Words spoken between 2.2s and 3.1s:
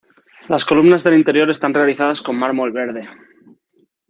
con mármol verde.